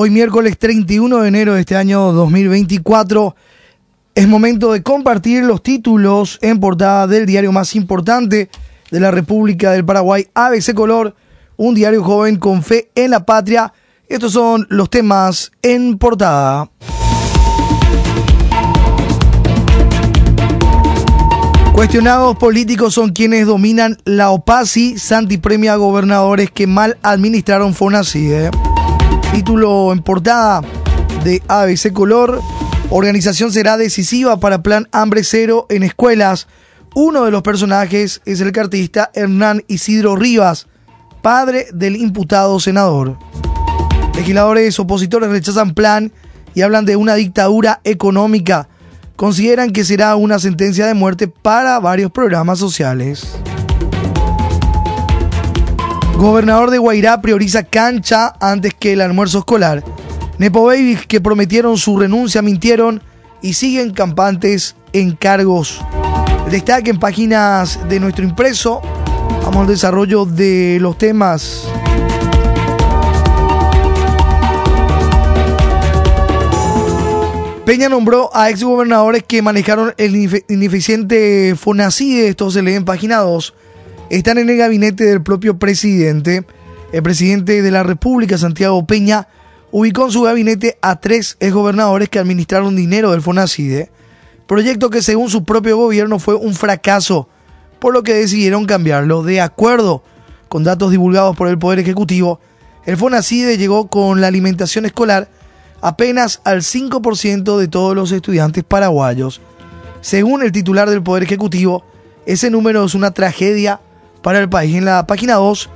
Hoy 0.00 0.10
miércoles 0.10 0.56
31 0.56 1.22
de 1.22 1.26
enero 1.26 1.54
de 1.54 1.60
este 1.62 1.74
año 1.74 2.12
2024 2.12 3.34
es 4.14 4.28
momento 4.28 4.72
de 4.72 4.80
compartir 4.80 5.42
los 5.42 5.60
títulos 5.60 6.38
en 6.40 6.60
portada 6.60 7.08
del 7.08 7.26
diario 7.26 7.50
más 7.50 7.74
importante 7.74 8.48
de 8.92 9.00
la 9.00 9.10
República 9.10 9.72
del 9.72 9.84
Paraguay, 9.84 10.28
ABC 10.34 10.72
Color, 10.72 11.16
un 11.56 11.74
diario 11.74 12.04
joven 12.04 12.36
con 12.36 12.62
fe 12.62 12.92
en 12.94 13.10
la 13.10 13.26
patria. 13.26 13.72
Estos 14.06 14.34
son 14.34 14.68
los 14.70 14.88
temas 14.88 15.50
en 15.62 15.98
portada. 15.98 16.70
Cuestionados 21.72 22.36
políticos 22.36 22.94
son 22.94 23.10
quienes 23.10 23.48
dominan 23.48 23.98
la 24.04 24.30
OPASI, 24.30 24.96
Santi 24.96 25.38
premia 25.38 25.74
gobernadores 25.74 26.52
que 26.52 26.68
mal 26.68 26.98
administraron 27.02 27.74
FONACIDE. 27.74 28.52
Título 29.32 29.92
en 29.92 30.02
portada 30.02 30.62
de 31.22 31.42
ABC 31.48 31.92
Color. 31.92 32.40
Organización 32.90 33.52
será 33.52 33.76
decisiva 33.76 34.40
para 34.40 34.62
Plan 34.62 34.88
Hambre 34.92 35.22
Cero 35.22 35.66
en 35.68 35.82
escuelas. 35.82 36.48
Uno 36.94 37.24
de 37.24 37.30
los 37.30 37.42
personajes 37.42 38.22
es 38.24 38.40
el 38.40 38.52
cartista 38.52 39.10
Hernán 39.14 39.62
Isidro 39.68 40.16
Rivas, 40.16 40.66
padre 41.22 41.66
del 41.72 41.96
imputado 41.96 42.58
senador. 42.58 43.18
Legisladores 44.14 44.78
opositores 44.80 45.30
rechazan 45.30 45.74
plan 45.74 46.12
y 46.54 46.62
hablan 46.62 46.86
de 46.86 46.96
una 46.96 47.14
dictadura 47.14 47.80
económica 47.84 48.68
consideran 49.18 49.72
que 49.72 49.84
será 49.84 50.16
una 50.16 50.38
sentencia 50.38 50.86
de 50.86 50.94
muerte 50.94 51.28
para 51.28 51.78
varios 51.80 52.10
programas 52.10 52.58
sociales. 52.58 53.28
Gobernador 56.18 56.72
de 56.72 56.78
Guairá 56.78 57.20
prioriza 57.20 57.62
cancha 57.62 58.34
antes 58.40 58.74
que 58.74 58.94
el 58.94 59.02
almuerzo 59.02 59.38
escolar. 59.38 59.84
Nepo 60.38 60.64
Babies 60.64 61.06
que 61.06 61.20
prometieron 61.20 61.78
su 61.78 61.96
renuncia 61.96 62.42
mintieron 62.42 63.00
y 63.40 63.52
siguen 63.52 63.92
campantes 63.92 64.74
en 64.92 65.12
cargos. 65.12 65.80
Destaque 66.50 66.90
en 66.90 66.98
páginas 66.98 67.88
de 67.88 68.00
nuestro 68.00 68.24
impreso. 68.24 68.82
Vamos 69.44 69.58
al 69.58 69.66
desarrollo 69.68 70.24
de 70.24 70.78
los 70.80 70.98
temas 70.98 71.68
Peña 77.68 77.90
nombró 77.90 78.30
a 78.34 78.48
exgobernadores 78.48 79.24
que 79.24 79.42
manejaron 79.42 79.92
el 79.98 80.42
ineficiente 80.48 81.54
Fonacide, 81.54 82.28
esto 82.28 82.50
se 82.50 82.62
lee 82.62 82.72
en 82.72 82.86
página 82.86 83.18
2. 83.18 83.52
Están 84.10 84.38
en 84.38 84.48
el 84.48 84.56
gabinete 84.56 85.04
del 85.04 85.22
propio 85.22 85.58
presidente. 85.58 86.44
El 86.92 87.02
presidente 87.02 87.60
de 87.60 87.70
la 87.70 87.82
República, 87.82 88.38
Santiago 88.38 88.86
Peña, 88.86 89.28
ubicó 89.70 90.06
en 90.06 90.12
su 90.12 90.22
gabinete 90.22 90.78
a 90.80 90.98
tres 90.98 91.36
exgobernadores 91.40 92.08
que 92.08 92.18
administraron 92.18 92.74
dinero 92.74 93.10
del 93.10 93.20
Fonacide, 93.20 93.90
proyecto 94.46 94.88
que 94.88 95.02
según 95.02 95.28
su 95.28 95.44
propio 95.44 95.76
gobierno 95.76 96.18
fue 96.18 96.34
un 96.34 96.54
fracaso, 96.54 97.28
por 97.78 97.92
lo 97.92 98.02
que 98.02 98.14
decidieron 98.14 98.64
cambiarlo. 98.64 99.22
De 99.22 99.42
acuerdo 99.42 100.02
con 100.48 100.64
datos 100.64 100.90
divulgados 100.90 101.36
por 101.36 101.48
el 101.48 101.58
Poder 101.58 101.78
Ejecutivo, 101.78 102.40
el 102.86 102.96
Fonacide 102.96 103.58
llegó 103.58 103.88
con 103.88 104.22
la 104.22 104.28
alimentación 104.28 104.86
escolar 104.86 105.28
apenas 105.82 106.40
al 106.44 106.62
5% 106.62 107.58
de 107.58 107.68
todos 107.68 107.94
los 107.94 108.10
estudiantes 108.12 108.64
paraguayos. 108.64 109.42
Según 110.00 110.42
el 110.42 110.52
titular 110.52 110.88
del 110.88 111.02
Poder 111.02 111.24
Ejecutivo, 111.24 111.84
ese 112.24 112.50
número 112.50 112.84
es 112.84 112.94
una 112.94 113.10
tragedia 113.10 113.80
para 114.22 114.38
el 114.38 114.48
país. 114.48 114.76
En 114.76 114.84
la 114.84 115.06
página 115.06 115.34
2 115.34 115.68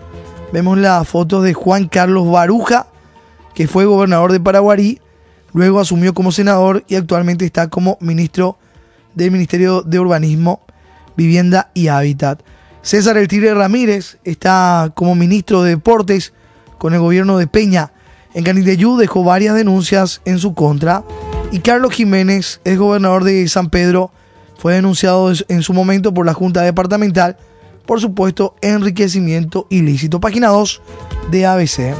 vemos 0.52 0.78
la 0.78 1.04
foto 1.04 1.42
de 1.42 1.54
Juan 1.54 1.88
Carlos 1.88 2.30
Baruja, 2.30 2.86
que 3.54 3.68
fue 3.68 3.84
gobernador 3.84 4.32
de 4.32 4.40
Paraguarí, 4.40 5.00
luego 5.52 5.80
asumió 5.80 6.14
como 6.14 6.32
senador 6.32 6.84
y 6.88 6.96
actualmente 6.96 7.44
está 7.44 7.68
como 7.68 7.98
ministro 8.00 8.56
del 9.14 9.30
Ministerio 9.30 9.82
de 9.82 10.00
Urbanismo, 10.00 10.60
Vivienda 11.16 11.70
y 11.74 11.88
Hábitat. 11.88 12.42
César 12.82 13.16
El 13.16 13.28
Tigre 13.28 13.54
Ramírez 13.54 14.18
está 14.24 14.90
como 14.94 15.14
ministro 15.14 15.62
de 15.62 15.70
Deportes 15.70 16.32
con 16.78 16.94
el 16.94 17.00
gobierno 17.00 17.38
de 17.38 17.46
Peña 17.46 17.92
en 18.34 18.44
Canindeyú 18.44 18.96
dejó 18.96 19.24
varias 19.24 19.54
denuncias 19.54 20.22
en 20.24 20.38
su 20.38 20.54
contra 20.54 21.04
y 21.50 21.58
Carlos 21.58 21.92
Jiménez, 21.92 22.60
el 22.64 22.78
gobernador 22.78 23.24
de 23.24 23.46
San 23.48 23.68
Pedro, 23.68 24.10
fue 24.56 24.74
denunciado 24.74 25.30
en 25.48 25.62
su 25.62 25.74
momento 25.74 26.14
por 26.14 26.24
la 26.24 26.32
Junta 26.32 26.62
Departamental 26.62 27.36
por 27.86 28.00
supuesto 28.00 28.54
enriquecimiento 28.60 29.66
ilícito. 29.70 30.20
Página 30.20 30.48
2 30.48 30.82
de 31.30 31.46
ABC. 31.46 31.94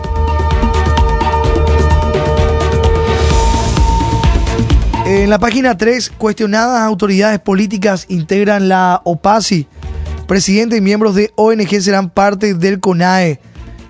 En 5.05 5.29
la 5.31 5.39
página 5.39 5.77
3, 5.77 6.11
cuestionadas 6.17 6.81
autoridades 6.83 7.41
políticas 7.41 8.07
integran 8.09 8.69
la 8.69 9.03
OPASI. 9.05 9.67
Presidente 10.29 10.77
y 10.77 10.81
miembros 10.81 11.15
de 11.15 11.33
ONG 11.35 11.81
serán 11.81 12.09
parte 12.09 12.55
del 12.55 12.81
CONAE. 12.81 13.41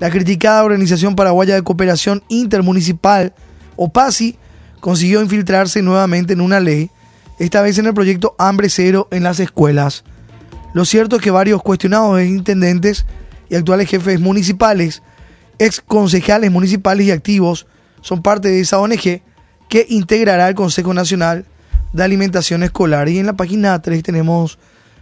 La 0.01 0.11
criticada 0.11 0.65
Organización 0.65 1.15
Paraguaya 1.15 1.55
de 1.55 1.63
Cooperación 1.63 2.25
Intermunicipal, 2.29 3.35
OPASI, 3.77 4.37
consiguió 4.81 5.23
infiltrarse 5.23 5.81
nuevamente 5.81 6.33
en 6.33 6.41
una 6.41 6.59
ley, 6.59 6.91
esta 7.39 7.63
vez 7.63 7.79
en 7.79 7.87
el 7.87 7.95
proyecto 7.95 8.35
Hambre 8.39 8.69
Cero 8.69 9.07
en 9.13 9.23
las 9.23 9.39
escuelas. 9.39 10.05
Lo 10.75 10.84
cierto 10.84 11.16
es 11.16 11.22
que 11.22 11.31
varios 11.31 11.62
cuestionados 11.62 12.22
intendentes 12.22 13.05
y 13.49 13.55
actuales 13.56 13.88
jefes 13.88 14.21
municipales, 14.21 15.03
ex 15.59 15.81
concejales 15.81 16.50
municipales 16.50 17.06
y 17.06 17.10
activos 17.10 17.66
son 18.00 18.22
parte 18.22 18.49
de 18.49 18.60
esa 18.60 18.78
ONG 18.78 19.22
que 19.69 19.87
integrará 19.88 20.49
el 20.49 20.55
Consejo 20.55 20.94
Nacional 20.94 21.47
de 21.93 22.03
Alimentación 22.03 22.62
Escolar. 22.62 23.09
Y 23.09 23.19
en 23.19 23.27
la 23.27 23.34
página 23.34 23.81
3 23.81 24.03
tenemos 24.03 24.59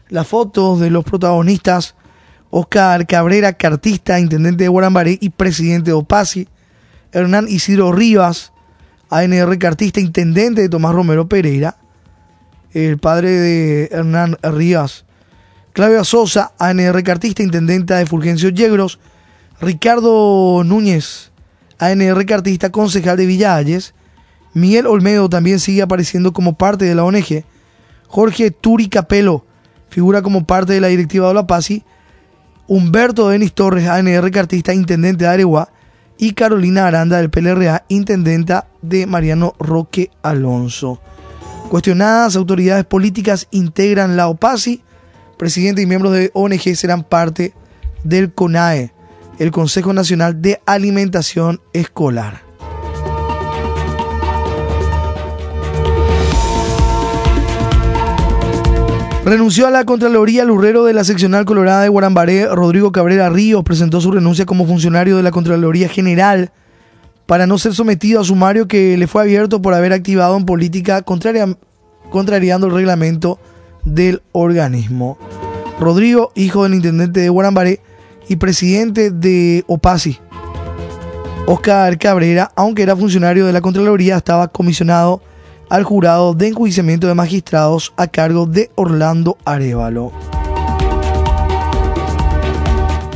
las 0.09 0.26
fotos 0.26 0.80
de 0.80 0.91
los 0.91 1.04
protagonistas 1.04 1.94
Oscar 2.50 3.06
Cabrera, 3.06 3.53
cartista, 3.53 4.19
intendente 4.19 4.64
de 4.64 4.69
Guarambaré 4.69 5.19
y 5.20 5.30
presidente 5.30 5.91
de 5.91 5.94
OPASI, 5.94 6.48
Hernán 7.12 7.47
Isidro 7.48 7.92
Rivas, 7.92 8.53
ANR 9.09 9.56
cartista, 9.59 10.00
intendente 10.00 10.62
de 10.62 10.69
Tomás 10.69 10.94
Romero 10.94 11.28
Pereira, 11.28 11.76
el 12.72 12.98
padre 12.98 13.30
de 13.30 13.88
Hernán 13.92 14.36
Rivas, 14.42 15.04
Claudia 15.80 16.04
Sosa, 16.04 16.52
ANR 16.58 17.02
cartista, 17.02 17.42
intendenta 17.42 17.96
de 17.96 18.04
Fulgencio 18.04 18.50
Yegros, 18.50 19.00
Ricardo 19.62 20.62
Núñez, 20.62 21.32
ANR 21.78 22.26
cartista, 22.26 22.70
concejal 22.70 23.16
de 23.16 23.24
Villalles, 23.24 23.94
Miguel 24.52 24.86
Olmedo 24.86 25.30
también 25.30 25.58
sigue 25.58 25.80
apareciendo 25.80 26.34
como 26.34 26.58
parte 26.58 26.84
de 26.84 26.94
la 26.94 27.04
ONG, 27.04 27.46
Jorge 28.08 28.50
Turi 28.50 28.91
Capelo 28.91 29.46
figura 29.88 30.20
como 30.20 30.44
parte 30.44 30.74
de 30.74 30.82
la 30.82 30.88
directiva 30.88 31.28
de 31.28 31.34
la 31.34 31.46
PASI, 31.46 31.82
Humberto 32.66 33.30
Denis 33.30 33.54
Torres, 33.54 33.88
ANR 33.88 34.30
cartista, 34.30 34.74
intendente 34.74 35.24
de 35.24 35.30
Areguá, 35.30 35.70
y 36.18 36.32
Carolina 36.32 36.88
Aranda 36.88 37.16
del 37.16 37.30
PLRA, 37.30 37.86
intendenta 37.88 38.68
de 38.82 39.06
Mariano 39.06 39.54
Roque 39.58 40.10
Alonso. 40.20 41.00
Cuestionadas 41.70 42.36
autoridades 42.36 42.84
políticas 42.84 43.48
integran 43.50 44.18
la 44.18 44.28
OPASI, 44.28 44.82
presidente 45.41 45.81
y 45.81 45.87
miembros 45.87 46.12
de 46.12 46.31
ONG 46.34 46.77
serán 46.77 47.03
parte 47.03 47.55
del 48.05 48.31
CONAE, 48.31 48.93
el 49.39 49.51
Consejo 49.53 49.95
Nacional 49.95 50.43
de 50.43 50.61
Alimentación 50.67 51.62
Escolar. 51.73 52.43
Renunció 59.25 59.67
a 59.67 59.71
la 59.71 59.87
Contraloría 59.87 60.45
Lurrero 60.45 60.84
de 60.84 60.93
la 60.93 61.05
seccional 61.05 61.47
colorada 61.47 61.84
de 61.84 61.89
Guarambaré, 61.89 62.47
Rodrigo 62.47 62.93
Cabrera 62.93 63.31
Ríos, 63.31 63.65
presentó 63.65 64.03
su 64.03 64.12
renuncia 64.12 64.45
como 64.45 64.67
funcionario 64.67 65.17
de 65.17 65.22
la 65.22 65.31
Contraloría 65.31 65.89
General 65.89 66.53
para 67.25 67.47
no 67.47 67.57
ser 67.57 67.72
sometido 67.72 68.21
a 68.21 68.25
sumario 68.25 68.69
que 68.69 68.99
le 68.99 69.07
fue 69.07 69.22
abierto 69.22 69.63
por 69.63 69.72
haber 69.72 69.95
activado 69.95 70.36
en 70.36 70.45
política 70.45 71.01
contrariando 71.01 72.66
el 72.66 72.75
reglamento 72.75 73.39
del 73.84 74.22
organismo. 74.32 75.18
Rodrigo, 75.78 76.32
hijo 76.34 76.65
del 76.65 76.74
intendente 76.74 77.21
de 77.21 77.28
Guarambaré 77.28 77.80
y 78.28 78.36
presidente 78.36 79.10
de 79.10 79.65
OPASI, 79.66 80.18
Oscar 81.47 81.98
Cabrera, 81.98 82.53
aunque 82.54 82.82
era 82.82 82.97
funcionario 82.97 83.47
de 83.47 83.53
la 83.53 83.60
Contraloría, 83.60 84.16
estaba 84.16 84.48
comisionado 84.48 85.21
al 85.68 85.84
jurado 85.84 86.34
de 86.34 86.48
enjuiciamiento 86.48 87.06
de 87.06 87.15
magistrados 87.15 87.92
a 87.97 88.06
cargo 88.06 88.47
de 88.47 88.71
Orlando 88.77 89.36
Arevalo. 89.44 90.12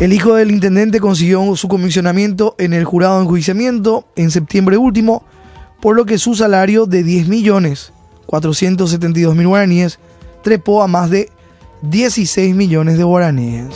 El 0.01 0.13
hijo 0.13 0.35
del 0.35 0.51
intendente 0.51 0.99
consiguió 0.99 1.55
su 1.55 1.69
comisionamiento 1.69 2.57
en 2.59 2.73
el 2.73 2.85
jurado 2.85 3.19
de 3.19 3.25
enjuiciamiento 3.25 4.07
en 4.17 4.31
septiembre 4.31 4.77
último, 4.77 5.23
por 5.81 5.95
lo 5.95 6.05
que 6.05 6.19
su 6.19 6.35
salario 6.35 6.87
de 6.87 7.05
10 7.05 7.29
millones 7.29 7.93
472 8.27 9.37
mil 9.37 9.49
guaraníes 9.49 9.99
trepó 10.45 10.83
a 10.83 10.87
más 10.87 11.11
de 11.11 11.31
16 11.83 12.55
millones 12.55 12.99
de 12.99 13.03
guaraníes. 13.03 13.75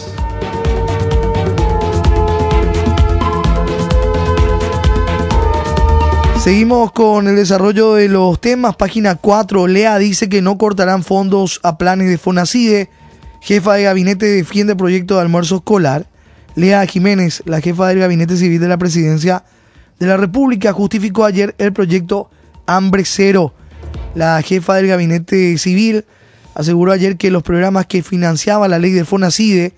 Seguimos 6.39 6.93
con 6.93 7.27
el 7.27 7.37
desarrollo 7.37 7.95
de 7.95 8.09
los 8.09 8.41
temas. 8.41 8.77
Página 8.77 9.17
4. 9.17 9.67
Lea 9.67 9.99
dice 9.99 10.29
que 10.29 10.41
no 10.41 10.57
cortarán 10.57 11.03
fondos 11.03 11.59
a 11.65 11.77
planes 11.77 12.09
de 12.09 12.19
Fonacide. 12.19 12.91
Jefa 13.41 13.75
de 13.75 13.85
gabinete 13.85 14.27
defiende 14.27 14.77
proyecto 14.77 15.17
de 15.17 15.23
almuerzo 15.23 15.57
escolar. 15.57 16.07
Lea 16.55 16.87
Jiménez, 16.87 17.43
la 17.47 17.61
jefa 17.61 17.89
del 17.89 17.99
gabinete 17.99 18.37
civil 18.37 18.61
de 18.61 18.69
la 18.69 18.79
presidencia 18.79 19.45
de 19.99 20.07
la 20.07 20.17
República, 20.17 20.73
justificó 20.73 21.25
ayer 21.25 21.55
el 21.59 21.73
proyecto 21.73 22.31
Hambre 22.67 23.05
Cero. 23.05 23.55
La 24.15 24.41
jefa 24.43 24.75
del 24.77 24.87
gabinete 24.87 25.57
civil 25.59 26.05
aseguró 26.59 26.91
ayer 26.91 27.17
que 27.17 27.31
los 27.31 27.45
programas 27.45 27.87
que 27.87 28.03
financiaba 28.03 28.67
la 28.67 28.81
ley 28.81 28.91
de 28.91 29.05
Fonacide, 29.05 29.75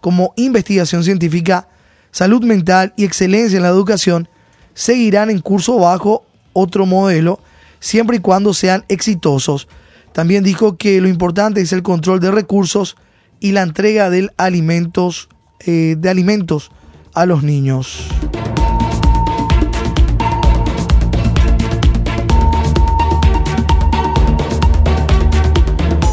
como 0.00 0.34
investigación 0.36 1.04
científica, 1.04 1.68
salud 2.10 2.42
mental 2.42 2.92
y 2.96 3.04
excelencia 3.04 3.56
en 3.56 3.62
la 3.62 3.68
educación, 3.68 4.28
seguirán 4.74 5.30
en 5.30 5.38
curso 5.38 5.78
bajo 5.78 6.26
otro 6.52 6.86
modelo, 6.86 7.38
siempre 7.78 8.16
y 8.16 8.20
cuando 8.20 8.52
sean 8.52 8.84
exitosos. 8.88 9.68
También 10.12 10.42
dijo 10.42 10.76
que 10.76 11.00
lo 11.00 11.06
importante 11.08 11.60
es 11.60 11.72
el 11.72 11.84
control 11.84 12.18
de 12.18 12.32
recursos 12.32 12.96
y 13.38 13.52
la 13.52 13.62
entrega 13.62 14.10
de 14.10 14.28
alimentos, 14.36 15.28
eh, 15.60 15.94
de 15.96 16.10
alimentos 16.10 16.72
a 17.14 17.26
los 17.26 17.44
niños. 17.44 18.08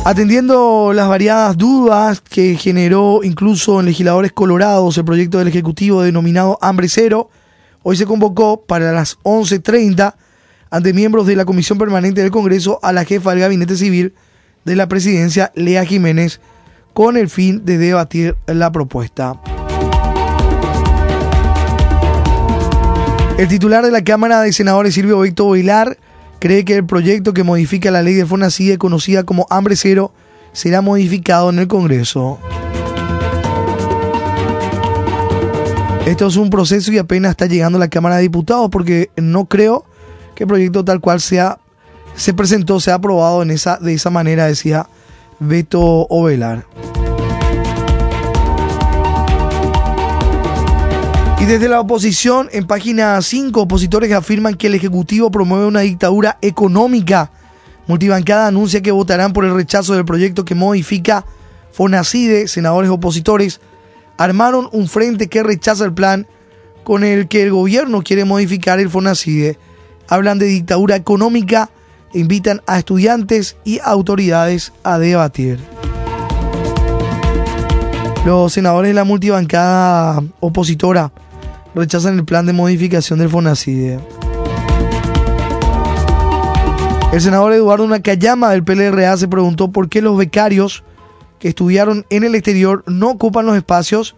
Atendiendo 0.04 0.94
las 0.94 1.08
variadas 1.08 1.58
dudas 1.58 2.22
que 2.22 2.56
generó 2.56 3.22
incluso 3.24 3.80
en 3.80 3.86
legisladores 3.86 4.32
colorados 4.32 4.98
el 4.98 5.06
proyecto 5.06 5.38
del 5.38 5.48
Ejecutivo 5.48 6.02
denominado 6.02 6.58
Hambre 6.62 6.88
Cero, 6.90 7.30
Hoy 7.84 7.98
se 7.98 8.06
convocó 8.06 8.62
para 8.62 8.92
las 8.92 9.18
11.30 9.24 10.14
ante 10.70 10.94
miembros 10.94 11.26
de 11.26 11.36
la 11.36 11.46
Comisión 11.46 11.80
Permanente 11.80 12.22
del 12.22 12.30
Congreso 12.30 12.80
a 12.84 12.94
la 12.94 13.06
jefa 13.06 13.32
del 13.32 13.40
Gabinete 13.40 13.76
Civil 13.76 14.14
de 14.66 14.76
la 14.76 14.88
Presidencia, 14.88 15.52
Lea 15.56 15.84
Jiménez, 15.84 16.40
con 16.94 17.18
el 17.18 17.28
fin 17.28 17.66
de 17.66 17.80
debatir 17.80 18.36
la 18.46 18.72
propuesta. 18.72 19.42
El 23.40 23.48
titular 23.48 23.84
de 23.84 23.92
la 23.92 24.04
Cámara 24.04 24.42
de 24.42 24.54
Senadores, 24.54 24.94
Silvio 24.94 25.22
Víctor 25.22 25.56
Vilar, 25.56 25.98
cree 26.42 26.66
que 26.66 26.76
el 26.76 26.86
proyecto 26.86 27.34
que 27.34 27.44
modifica 27.44 27.92
la 27.92 28.02
ley 28.02 28.16
de 28.16 28.26
FONACIDE, 28.26 28.80
conocida 28.80 29.24
como 29.24 29.46
Hambre 29.52 29.76
Cero, 29.76 30.12
será 30.54 30.82
modificado 30.82 31.52
en 31.52 31.60
el 31.60 31.68
Congreso. 31.68 32.40
Esto 36.08 36.26
es 36.26 36.36
un 36.38 36.50
proceso 36.50 36.92
y 36.92 36.98
apenas 36.98 37.30
está 37.30 37.46
llegando 37.46 37.78
a 37.78 37.80
la 37.80 37.90
Cámara 37.90 38.16
de 38.16 38.24
Diputados 38.24 38.72
porque 38.72 39.12
no 39.18 39.46
creo 39.46 39.86
que 40.34 40.46
el 40.46 40.48
proyecto 40.48 40.84
tal 40.84 41.00
cual 41.00 41.22
sea 41.22 41.60
se 42.16 42.34
presentó, 42.34 42.80
sea 42.80 42.96
aprobado 42.96 43.44
en 43.44 43.52
esa, 43.52 43.78
de 43.78 43.94
esa 43.94 44.10
manera, 44.10 44.48
decía 44.48 44.88
Beto 45.40 46.08
Ovelar. 46.10 46.66
Y 51.42 51.46
desde 51.46 51.68
la 51.68 51.80
oposición, 51.80 52.50
en 52.52 52.68
página 52.68 53.20
5, 53.20 53.62
opositores 53.62 54.14
afirman 54.14 54.54
que 54.54 54.68
el 54.68 54.76
Ejecutivo 54.76 55.32
promueve 55.32 55.66
una 55.66 55.80
dictadura 55.80 56.38
económica. 56.40 57.32
Multibancada 57.88 58.46
anuncia 58.46 58.84
que 58.84 58.92
votarán 58.92 59.34
por 59.34 59.46
el 59.46 59.56
rechazo 59.56 59.96
del 59.96 60.06
proyecto 60.06 60.46
que 60.46 60.54
modifica 60.54 61.26
Fonacide, 61.72 62.48
senadores 62.48 62.92
opositores 62.92 63.60
armaron 64.18 64.70
un 64.72 64.88
frente 64.88 65.30
que 65.30 65.42
rechaza 65.42 65.84
el 65.84 65.94
plan 65.94 66.28
con 66.84 67.04
el 67.04 67.28
que 67.28 67.42
el 67.42 67.50
gobierno 67.50 68.04
quiere 68.04 68.24
modificar 68.24 68.80
el 68.80 68.92
FONACIDE. 68.92 69.58
Hablan 70.08 70.38
de 70.38 70.46
dictadura 70.46 70.96
económica 70.96 71.72
e 72.14 72.20
invitan 72.20 72.62
a 72.68 72.78
estudiantes 72.78 73.58
y 73.64 73.80
autoridades 73.84 74.74
a 74.84 75.00
debatir. 75.00 75.60
Los 78.28 78.54
senadores 78.54 78.92
de 78.92 78.94
la 78.94 79.06
multibancada 79.06 80.22
opositora 80.40 81.12
rechazan 81.76 82.18
el 82.18 82.26
plan 82.26 82.46
de 82.46 82.54
modificación 82.54 83.20
del 83.20 83.30
FONACIDE. 83.30 84.00
El 87.12 87.20
senador 87.20 87.52
Eduardo 87.54 87.88
Nakayama 87.88 88.52
del 88.52 88.64
PLRA 88.64 89.18
se 89.18 89.28
preguntó 89.28 89.72
por 89.72 89.90
qué 89.90 90.02
los 90.02 90.18
becarios 90.18 90.84
que 91.40 91.50
estudiaron 91.50 92.06
en 92.10 92.24
el 92.24 92.36
exterior 92.36 92.84
no 92.88 93.10
ocupan 93.10 93.46
los 93.46 93.58
espacios 93.58 94.16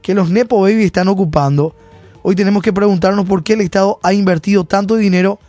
que 0.00 0.14
los 0.14 0.30
Nepo 0.30 0.60
Baby 0.60 0.84
están 0.84 1.08
ocupando. 1.08 1.74
Hoy 2.22 2.36
tenemos 2.36 2.62
que 2.62 2.72
preguntarnos 2.72 3.24
por 3.24 3.42
qué 3.42 3.54
el 3.54 3.62
Estado 3.62 3.98
ha 4.02 4.12
invertido 4.12 4.64
tanto 4.64 4.94
dinero 4.94 5.40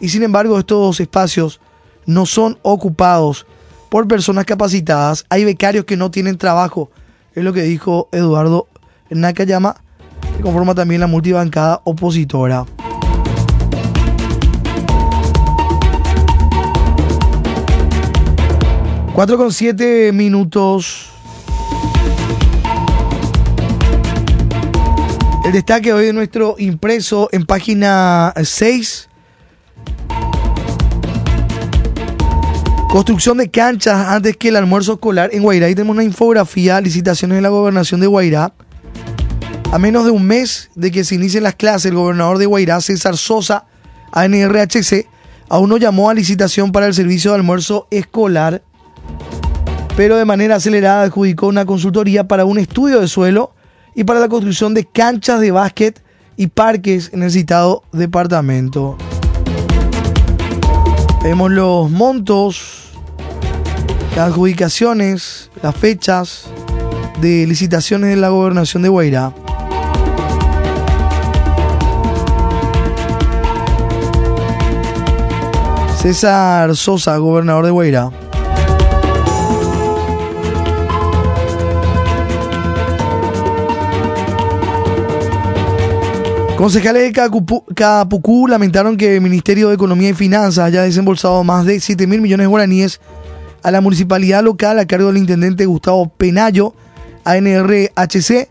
y 0.00 0.08
sin 0.08 0.22
embargo 0.22 0.58
estos 0.58 0.98
espacios 1.00 1.60
no 2.06 2.24
son 2.24 2.58
ocupados 2.62 3.46
por 3.90 4.08
personas 4.08 4.44
capacitadas. 4.44 5.26
Hay 5.28 5.44
becarios 5.44 5.84
que 5.84 5.96
no 5.96 6.10
tienen 6.10 6.38
trabajo. 6.38 6.90
Es 7.34 7.44
lo 7.44 7.52
que 7.52 7.62
dijo 7.62 8.08
Eduardo 8.12 8.68
Nakayama, 9.10 9.82
conforma 10.46 10.76
también 10.76 11.00
la 11.00 11.08
multibancada 11.08 11.80
opositora. 11.82 12.64
Cuatro 19.12 19.38
con 19.38 19.52
siete 19.52 20.12
minutos. 20.12 21.10
El 25.44 25.50
destaque 25.50 25.92
hoy 25.92 26.06
de 26.06 26.12
nuestro 26.12 26.54
impreso 26.60 27.28
en 27.32 27.44
página 27.44 28.32
6. 28.40 29.08
Construcción 32.92 33.38
de 33.38 33.50
canchas 33.50 34.06
antes 34.06 34.36
que 34.36 34.50
el 34.50 34.56
almuerzo 34.56 34.92
escolar 34.92 35.30
en 35.32 35.42
Guairá. 35.42 35.66
Ahí 35.66 35.74
tenemos 35.74 35.94
una 35.94 36.04
infografía, 36.04 36.80
licitaciones 36.80 37.34
de 37.34 37.42
la 37.42 37.48
gobernación 37.48 38.00
de 38.00 38.06
Guairá. 38.06 38.52
A 39.72 39.78
menos 39.78 40.04
de 40.04 40.10
un 40.10 40.26
mes 40.26 40.70
de 40.74 40.90
que 40.90 41.04
se 41.04 41.16
inicien 41.16 41.42
las 41.42 41.54
clases, 41.54 41.86
el 41.86 41.96
gobernador 41.96 42.38
de 42.38 42.46
Guairá, 42.46 42.80
César 42.80 43.16
Sosa, 43.16 43.66
ANRHC, 44.12 45.06
aún 45.48 45.68
no 45.68 45.76
llamó 45.76 46.08
a 46.08 46.14
licitación 46.14 46.72
para 46.72 46.86
el 46.86 46.94
servicio 46.94 47.32
de 47.32 47.36
almuerzo 47.36 47.86
escolar 47.90 48.62
pero 49.96 50.18
de 50.18 50.26
manera 50.26 50.56
acelerada 50.56 51.02
adjudicó 51.02 51.46
una 51.46 51.64
consultoría 51.64 52.28
para 52.28 52.44
un 52.44 52.58
estudio 52.58 53.00
de 53.00 53.08
suelo 53.08 53.52
y 53.94 54.04
para 54.04 54.20
la 54.20 54.28
construcción 54.28 54.74
de 54.74 54.84
canchas 54.84 55.40
de 55.40 55.50
básquet 55.50 56.02
y 56.36 56.48
parques 56.48 57.10
en 57.14 57.22
el 57.22 57.30
citado 57.30 57.82
departamento. 57.92 58.98
Vemos 61.22 61.50
los 61.50 61.90
montos, 61.90 62.90
las 64.14 64.28
adjudicaciones, 64.28 65.50
las 65.62 65.74
fechas 65.74 66.44
de 67.22 67.46
licitaciones 67.46 68.10
de 68.10 68.16
la 68.16 68.28
gobernación 68.28 68.82
de 68.82 68.90
Guairá. 68.90 69.32
César 76.06 76.76
Sosa, 76.76 77.16
gobernador 77.16 77.64
de 77.64 77.72
Guairá. 77.72 78.12
Concejales 86.56 87.12
de 87.12 87.12
Capucú 87.74 88.46
lamentaron 88.46 88.96
que 88.96 89.16
el 89.16 89.20
Ministerio 89.20 89.66
de 89.66 89.74
Economía 89.74 90.10
y 90.10 90.14
Finanzas 90.14 90.66
haya 90.66 90.82
desembolsado 90.82 91.42
más 91.42 91.66
de 91.66 91.80
7 91.80 92.06
mil 92.06 92.20
millones 92.20 92.44
de 92.44 92.48
guaraníes 92.50 93.00
a 93.64 93.72
la 93.72 93.80
municipalidad 93.80 94.44
local 94.44 94.78
a 94.78 94.86
cargo 94.86 95.08
del 95.08 95.16
intendente 95.16 95.66
Gustavo 95.66 96.08
Penayo, 96.08 96.72
ANRHC, 97.24 98.48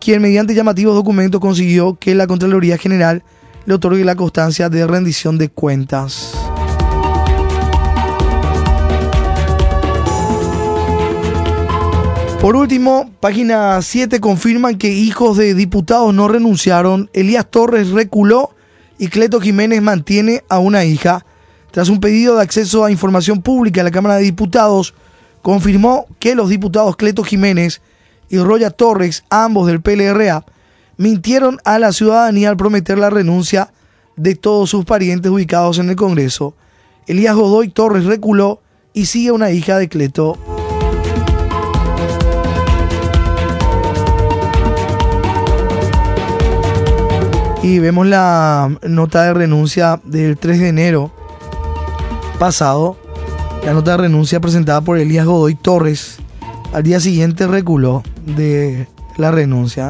quien 0.00 0.22
mediante 0.22 0.54
llamativos 0.54 0.94
documentos 0.94 1.38
consiguió 1.38 1.98
que 1.98 2.14
la 2.14 2.26
Contraloría 2.26 2.78
General 2.78 3.22
le 3.66 3.74
otorgue 3.74 4.06
la 4.06 4.16
constancia 4.16 4.70
de 4.70 4.86
rendición 4.86 5.36
de 5.36 5.50
cuentas. 5.50 6.43
Por 12.44 12.56
último, 12.56 13.10
página 13.20 13.80
7 13.80 14.20
confirman 14.20 14.76
que 14.76 14.92
hijos 14.92 15.38
de 15.38 15.54
diputados 15.54 16.12
no 16.12 16.28
renunciaron. 16.28 17.08
Elías 17.14 17.50
Torres 17.50 17.88
reculó 17.88 18.50
y 18.98 19.08
Cleto 19.08 19.40
Jiménez 19.40 19.80
mantiene 19.80 20.44
a 20.50 20.58
una 20.58 20.84
hija. 20.84 21.24
Tras 21.70 21.88
un 21.88 22.00
pedido 22.00 22.36
de 22.36 22.42
acceso 22.42 22.84
a 22.84 22.90
información 22.90 23.40
pública 23.40 23.80
a 23.80 23.84
la 23.84 23.90
Cámara 23.90 24.16
de 24.16 24.24
Diputados, 24.24 24.92
confirmó 25.40 26.04
que 26.18 26.34
los 26.34 26.50
diputados 26.50 26.96
Cleto 26.96 27.24
Jiménez 27.24 27.80
y 28.28 28.36
Roya 28.36 28.68
Torres, 28.68 29.24
ambos 29.30 29.66
del 29.66 29.80
PLRA, 29.80 30.44
mintieron 30.98 31.60
a 31.64 31.78
la 31.78 31.92
ciudadanía 31.92 32.50
al 32.50 32.58
prometer 32.58 32.98
la 32.98 33.08
renuncia 33.08 33.72
de 34.18 34.34
todos 34.34 34.68
sus 34.68 34.84
parientes 34.84 35.32
ubicados 35.32 35.78
en 35.78 35.88
el 35.88 35.96
Congreso. 35.96 36.54
Elías 37.06 37.36
Godoy 37.36 37.70
Torres 37.70 38.04
reculó 38.04 38.60
y 38.92 39.06
sigue 39.06 39.32
una 39.32 39.50
hija 39.50 39.78
de 39.78 39.88
Cleto. 39.88 40.53
Y 47.64 47.78
vemos 47.78 48.06
la 48.06 48.76
nota 48.86 49.22
de 49.22 49.32
renuncia 49.32 49.98
del 50.04 50.36
3 50.36 50.60
de 50.60 50.68
enero 50.68 51.10
pasado. 52.38 52.98
La 53.64 53.72
nota 53.72 53.92
de 53.92 53.96
renuncia 53.96 54.38
presentada 54.38 54.82
por 54.82 54.98
Elías 54.98 55.24
Godoy 55.24 55.54
Torres. 55.54 56.18
Al 56.74 56.82
día 56.82 57.00
siguiente 57.00 57.46
reculó 57.46 58.02
de 58.26 58.86
la 59.16 59.30
renuncia. 59.30 59.88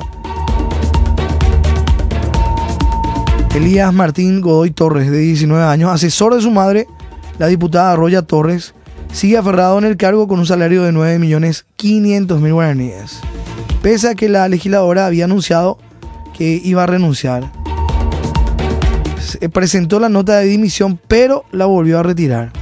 Elías 3.56 3.92
Martín 3.92 4.40
Godoy 4.40 4.70
Torres, 4.70 5.10
de 5.10 5.18
19 5.18 5.64
años, 5.64 5.90
asesor 5.90 6.32
de 6.36 6.42
su 6.42 6.52
madre, 6.52 6.86
la 7.40 7.48
diputada 7.48 7.96
Roya 7.96 8.22
Torres, 8.22 8.72
sigue 9.12 9.36
aferrado 9.36 9.78
en 9.78 9.84
el 9.84 9.96
cargo 9.96 10.28
con 10.28 10.38
un 10.38 10.46
salario 10.46 10.84
de 10.84 10.92
9.500.000 10.92 12.52
guaraníes, 12.52 13.18
pese 13.82 14.10
a 14.10 14.14
que 14.14 14.28
la 14.28 14.48
legisladora 14.48 15.06
había 15.06 15.24
anunciado 15.24 15.78
que 16.38 16.60
iba 16.62 16.84
a 16.84 16.86
renunciar. 16.86 17.63
Se 19.24 19.48
presentó 19.48 19.98
la 19.98 20.08
nota 20.08 20.36
de 20.36 20.46
dimisión, 20.46 21.00
pero 21.08 21.44
la 21.50 21.66
volvió 21.66 21.98
a 21.98 22.02
retirar. 22.02 22.52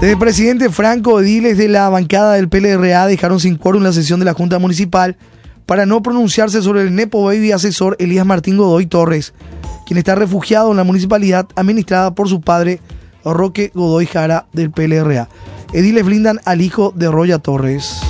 Desde 0.00 0.12
el 0.12 0.18
presidente 0.18 0.68
Franco, 0.68 1.20
ediles 1.20 1.56
de 1.56 1.68
la 1.68 1.88
bancada 1.88 2.34
del 2.34 2.50
PLRA 2.50 3.06
dejaron 3.06 3.40
sin 3.40 3.56
quórum 3.56 3.82
la 3.82 3.92
sesión 3.92 4.20
de 4.20 4.26
la 4.26 4.34
Junta 4.34 4.58
Municipal 4.58 5.16
para 5.64 5.86
no 5.86 6.02
pronunciarse 6.02 6.60
sobre 6.60 6.82
el 6.82 6.94
Nepo 6.94 7.24
Baby 7.24 7.52
asesor 7.52 7.96
Elías 7.98 8.26
Martín 8.26 8.58
Godoy 8.58 8.86
Torres, 8.86 9.32
quien 9.86 9.96
está 9.96 10.14
refugiado 10.14 10.70
en 10.70 10.76
la 10.76 10.84
municipalidad 10.84 11.48
administrada 11.56 12.14
por 12.14 12.28
su 12.28 12.42
padre 12.42 12.80
Roque 13.24 13.72
Godoy 13.74 14.04
Jara 14.04 14.46
del 14.52 14.70
PLRA. 14.70 15.28
Ediles 15.72 16.04
blindan 16.04 16.40
al 16.44 16.60
hijo 16.60 16.92
de 16.94 17.10
Roya 17.10 17.38
Torres. 17.38 18.00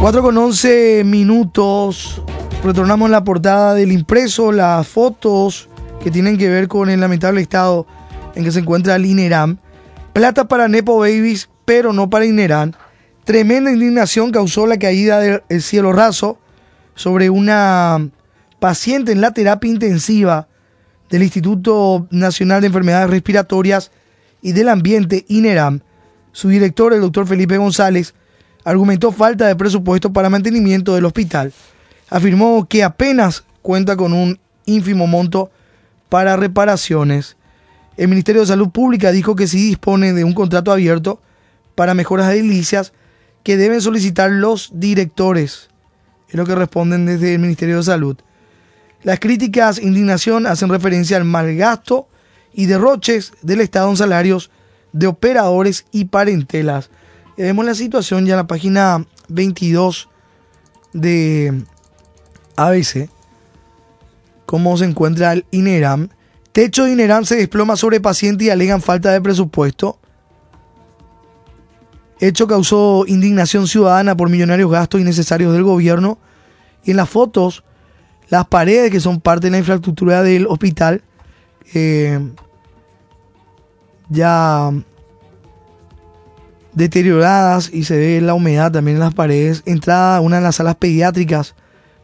4 0.00 0.22
con 0.22 0.36
11 0.36 1.02
minutos. 1.04 2.22
Retornamos 2.64 3.10
la 3.10 3.22
portada 3.22 3.74
del 3.74 3.92
impreso, 3.92 4.52
las 4.52 4.86
fotos 4.88 5.68
que 6.02 6.10
tienen 6.10 6.38
que 6.38 6.48
ver 6.48 6.68
con 6.68 6.88
el 6.88 7.00
lamentable 7.00 7.40
estado 7.40 7.86
en 8.34 8.44
que 8.44 8.50
se 8.50 8.60
encuentra 8.60 8.96
el 8.96 9.06
INERAM. 9.06 9.58
Plata 10.12 10.48
para 10.48 10.68
Nepo 10.68 10.98
Babies, 10.98 11.48
pero 11.64 11.92
no 11.92 12.08
para 12.08 12.24
INERAM. 12.24 12.72
Tremenda 13.24 13.72
indignación 13.72 14.30
causó 14.30 14.66
la 14.66 14.78
caída 14.78 15.20
del 15.20 15.62
cielo 15.62 15.92
raso 15.92 16.38
sobre 16.94 17.28
una 17.28 18.08
paciente 18.58 19.12
en 19.12 19.20
la 19.20 19.32
terapia 19.32 19.70
intensiva 19.70 20.48
del 21.10 21.22
Instituto 21.22 22.06
Nacional 22.10 22.60
de 22.60 22.68
Enfermedades 22.68 23.10
Respiratorias 23.10 23.90
y 24.42 24.52
del 24.52 24.68
Ambiente, 24.68 25.24
INERAM. 25.28 25.80
Su 26.32 26.48
director, 26.48 26.92
el 26.92 27.00
doctor 27.00 27.26
Felipe 27.26 27.58
González, 27.58 28.14
argumentó 28.64 29.12
falta 29.12 29.46
de 29.46 29.56
presupuesto 29.56 30.12
para 30.12 30.30
mantenimiento 30.30 30.94
del 30.94 31.04
hospital. 31.04 31.52
Afirmó 32.08 32.66
que 32.68 32.82
apenas 32.82 33.44
cuenta 33.62 33.96
con 33.96 34.12
un 34.12 34.38
ínfimo 34.64 35.06
monto 35.06 35.50
para 36.08 36.36
reparaciones. 36.36 37.36
El 37.96 38.08
Ministerio 38.08 38.42
de 38.42 38.48
Salud 38.48 38.70
Pública 38.70 39.12
dijo 39.12 39.36
que 39.36 39.46
sí 39.46 39.68
dispone 39.68 40.12
de 40.12 40.24
un 40.24 40.34
contrato 40.34 40.72
abierto 40.72 41.20
para 41.74 41.94
mejoras 41.94 42.32
edilicias 42.32 42.92
que 43.42 43.56
deben 43.56 43.80
solicitar 43.80 44.30
los 44.30 44.70
directores. 44.74 45.68
Es 46.28 46.34
lo 46.34 46.44
que 46.44 46.54
responden 46.54 47.06
desde 47.06 47.34
el 47.34 47.38
Ministerio 47.38 47.76
de 47.76 47.84
Salud. 47.84 48.16
Las 49.02 49.20
críticas 49.20 49.80
indignación 49.80 50.46
hacen 50.46 50.68
referencia 50.68 51.16
al 51.16 51.24
mal 51.24 51.54
gasto 51.54 52.08
y 52.56 52.66
derroches 52.66 53.32
del 53.42 53.60
Estado 53.60 53.88
en 53.88 53.96
salarios 53.96 54.50
de 54.92 55.06
operadores 55.06 55.86
y 55.92 56.06
parentelas. 56.06 56.90
vemos 57.36 57.64
la 57.64 57.74
situación 57.74 58.26
ya 58.26 58.32
en 58.32 58.38
la 58.38 58.46
página 58.48 59.06
22 59.28 60.08
de 60.92 61.62
ABC, 62.56 63.08
cómo 64.46 64.76
se 64.76 64.86
encuentra 64.86 65.32
el 65.32 65.46
INERAM 65.52 66.08
Techo 66.56 66.86
de 66.86 66.92
INERAM 66.92 67.26
se 67.26 67.36
desploma 67.36 67.76
sobre 67.76 68.00
paciente 68.00 68.44
y 68.44 68.48
alegan 68.48 68.80
falta 68.80 69.12
de 69.12 69.20
presupuesto. 69.20 69.98
Hecho 72.18 72.46
causó 72.46 73.04
indignación 73.06 73.68
ciudadana 73.68 74.16
por 74.16 74.30
millonarios 74.30 74.70
gastos 74.70 75.02
innecesarios 75.02 75.52
del 75.52 75.64
gobierno. 75.64 76.18
Y 76.82 76.92
en 76.92 76.96
las 76.96 77.10
fotos, 77.10 77.62
las 78.30 78.46
paredes 78.46 78.90
que 78.90 79.00
son 79.00 79.20
parte 79.20 79.48
de 79.48 79.50
la 79.50 79.58
infraestructura 79.58 80.22
del 80.22 80.46
hospital, 80.46 81.02
eh, 81.74 82.26
ya 84.08 84.72
deterioradas 86.72 87.70
y 87.72 87.84
se 87.84 87.96
ve 87.96 88.20
la 88.20 88.34
humedad 88.34 88.72
también 88.72 88.96
en 88.96 89.02
las 89.02 89.14
paredes. 89.14 89.62
Entrada 89.66 90.18
a 90.18 90.20
una 90.20 90.36
de 90.36 90.42
las 90.42 90.56
salas 90.56 90.76
pediátricas 90.76 91.54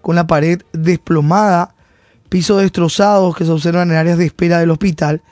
con 0.01 0.17
la 0.17 0.27
pared 0.27 0.63
desplomada 0.73 1.75
pisos 2.29 2.63
destrozados 2.63 3.37
que 3.37 3.45
se 3.45 3.51
observan 3.51 3.91
en 3.91 3.97
áreas 3.99 4.17
de 4.17 4.25
espera 4.25 4.59
del 4.59 4.71
hospital 4.71 5.23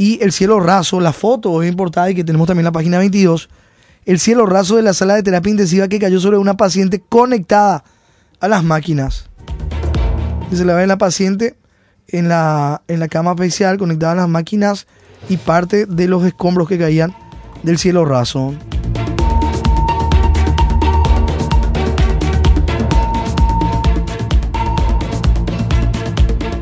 y 0.00 0.18
el 0.22 0.32
cielo 0.32 0.60
raso, 0.60 0.98
la 0.98 1.12
foto 1.12 1.62
es 1.62 1.68
importante 1.68 2.12
y 2.12 2.14
que 2.14 2.24
tenemos 2.24 2.46
también 2.46 2.62
en 2.62 2.72
la 2.72 2.72
página 2.72 2.96
22, 2.96 3.50
el 4.06 4.18
cielo 4.18 4.46
raso 4.46 4.76
de 4.76 4.82
la 4.82 4.94
sala 4.94 5.14
de 5.14 5.22
terapia 5.22 5.50
intensiva 5.50 5.88
que 5.88 5.98
cayó 5.98 6.18
sobre 6.18 6.38
una 6.38 6.56
paciente 6.56 7.02
conectada 7.06 7.84
a 8.40 8.48
las 8.48 8.64
máquinas. 8.64 9.28
se 10.50 10.64
la 10.64 10.74
ve 10.74 10.86
la 10.86 10.96
paciente 10.96 11.54
en 12.08 12.28
la, 12.28 12.80
en 12.88 12.98
la 12.98 13.08
cama 13.08 13.32
especial 13.32 13.76
conectada 13.76 14.12
a 14.12 14.16
las 14.16 14.28
máquinas 14.28 14.86
y 15.30 15.38
parte 15.38 15.86
de 15.86 16.08
los 16.08 16.24
escombros 16.24 16.68
que 16.68 16.76
caían 16.76 17.14
del 17.62 17.78
cielo 17.78 18.04
raso. 18.04 18.52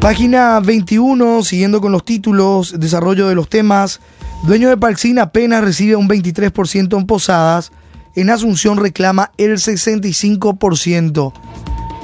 Página 0.00 0.60
21, 0.60 1.42
siguiendo 1.42 1.80
con 1.80 1.90
los 1.90 2.04
títulos, 2.04 2.78
desarrollo 2.78 3.26
de 3.26 3.34
los 3.34 3.48
temas. 3.48 4.00
Dueño 4.44 4.68
de 4.68 4.76
Parxín 4.76 5.18
apenas 5.18 5.64
recibe 5.64 5.96
un 5.96 6.08
23% 6.08 6.96
en 6.96 7.06
posadas. 7.06 7.72
En 8.14 8.30
Asunción 8.30 8.76
reclama 8.76 9.32
el 9.38 9.52
65%. 9.52 11.32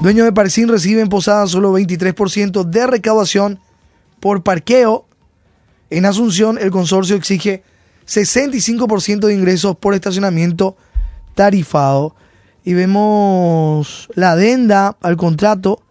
Dueño 0.01 0.25
de 0.25 0.33
Parxín 0.33 0.69
recibe 0.69 1.03
en 1.03 1.09
posadas 1.09 1.51
solo 1.51 1.73
23% 1.79 2.65
de 2.65 2.87
recaudación 2.87 3.61
por 4.19 4.43
parqueo. 4.43 5.07
En 5.97 6.07
Asunción 6.07 6.59
el 6.61 6.73
consorcio 6.73 7.15
exige 7.15 7.63
65% 8.07 9.27
de 9.27 9.35
ingresos 9.35 9.77
por 9.77 9.95
estacionamiento 9.95 10.77
tarifado. 11.35 12.17
Y 12.65 12.75
vemos 12.75 14.09
la 14.15 14.33
adenda 14.33 14.97
al 15.01 15.17
contrato 15.17 15.85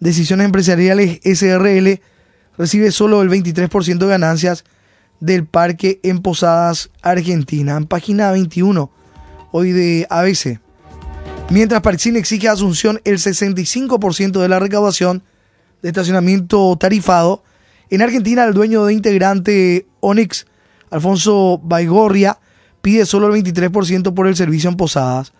Decisiones 0.00 0.44
Empresariales 0.44 1.20
SRL 1.24 2.00
recibe 2.56 2.90
solo 2.90 3.22
el 3.22 3.30
23% 3.30 3.98
de 3.98 4.06
ganancias 4.06 4.64
del 5.20 5.46
parque 5.46 6.00
en 6.02 6.20
Posadas, 6.20 6.90
Argentina. 7.02 7.76
En 7.76 7.86
página 7.86 8.30
21, 8.32 8.90
hoy 9.52 9.72
de 9.72 10.06
ABC. 10.10 10.60
Mientras 11.50 11.80
Parxin 11.80 12.16
exige 12.16 12.48
a 12.48 12.52
Asunción 12.52 13.00
el 13.04 13.18
65% 13.18 14.40
de 14.40 14.48
la 14.48 14.58
recaudación 14.58 15.22
de 15.82 15.88
estacionamiento 15.88 16.76
tarifado, 16.76 17.42
en 17.90 18.02
Argentina 18.02 18.44
el 18.44 18.54
dueño 18.54 18.84
de 18.84 18.92
integrante 18.92 19.86
Onyx, 20.00 20.46
Alfonso 20.90 21.60
Baigorria, 21.62 22.38
pide 22.82 23.06
solo 23.06 23.32
el 23.32 23.42
23% 23.42 24.14
por 24.14 24.26
el 24.26 24.36
servicio 24.36 24.70
en 24.70 24.76
Posadas. 24.76 25.32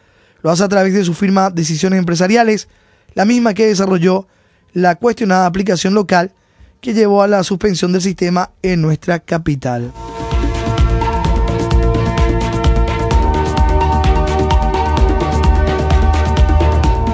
Lo 0.43 0.51
hace 0.51 0.65
a 0.65 0.69
través 0.69 0.95
de 0.95 1.05
su 1.05 1.15
firma 1.15 1.51
Decisiones 1.51 1.99
Empresariales, 1.99 2.69
la 3.15 3.25
misma 3.25 3.55
que 3.55 3.67
desarrolló 3.67 4.27
la 4.73 4.97
cuestionada 4.97 5.47
aplicación 5.47 5.95
local 5.95 6.33
que 6.81 6.95
llevó 6.95 7.23
a 7.23 7.29
la 7.29 7.43
suspensión 7.43 7.93
del 7.93 8.03
sistema 8.03 8.51
en 8.63 8.81
nuestra 8.81 9.19
capital. 9.19 9.93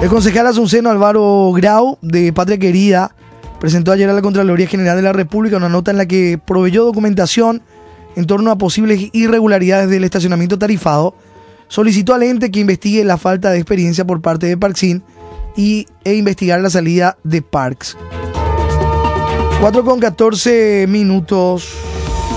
El 0.01 0.09
concejal 0.09 0.45
asunceno 0.45 0.91
Álvaro 0.91 1.51
Grau, 1.53 1.97
de 2.01 2.31
Patria 2.31 2.59
Querida, 2.59 3.15
presentó 3.65 3.91
ayer 3.91 4.07
a 4.07 4.13
la 4.13 4.21
Contraloría 4.21 4.67
General 4.67 4.95
de 4.95 5.01
la 5.01 5.11
República 5.11 5.57
una 5.57 5.69
nota 5.69 5.89
en 5.89 5.97
la 5.97 6.05
que 6.05 6.37
proveyó 6.37 6.85
documentación 6.85 7.63
en 8.15 8.27
torno 8.27 8.51
a 8.51 8.59
posibles 8.59 9.09
irregularidades 9.11 9.89
del 9.89 10.03
estacionamiento 10.03 10.59
tarifado, 10.59 11.15
solicitó 11.67 12.13
al 12.13 12.21
ente 12.21 12.51
que 12.51 12.59
investigue 12.59 13.03
la 13.03 13.17
falta 13.17 13.49
de 13.49 13.57
experiencia 13.57 14.05
por 14.05 14.21
parte 14.21 14.45
de 14.45 14.55
Parxin 14.55 15.01
y, 15.57 15.87
e 16.03 16.13
investigar 16.13 16.61
la 16.61 16.69
salida 16.69 17.17
de 17.23 17.41
Parks. 17.41 17.97
4 19.61 19.83
con 19.83 19.99
14 19.99 20.85
minutos. 20.87 21.73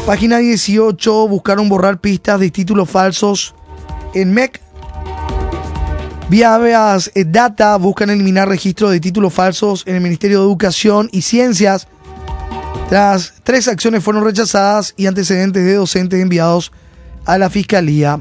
Página 0.06 0.38
18. 0.38 1.28
Buscaron 1.28 1.68
borrar 1.68 2.00
pistas 2.00 2.40
de 2.40 2.50
títulos 2.50 2.88
falsos 2.88 3.54
en 4.14 4.32
MEC. 4.32 4.62
Vía 6.30 6.58
Data 7.26 7.76
buscan 7.78 8.10
eliminar 8.10 8.50
registros 8.50 8.90
de 8.90 9.00
títulos 9.00 9.32
falsos 9.32 9.82
en 9.86 9.94
el 9.94 10.02
Ministerio 10.02 10.40
de 10.40 10.44
Educación 10.44 11.08
y 11.10 11.22
Ciencias. 11.22 11.88
Tras 12.90 13.32
tres 13.44 13.66
acciones 13.66 14.04
fueron 14.04 14.22
rechazadas 14.22 14.92
y 14.98 15.06
antecedentes 15.06 15.64
de 15.64 15.72
docentes 15.72 16.20
enviados 16.20 16.70
a 17.24 17.38
la 17.38 17.48
Fiscalía. 17.48 18.20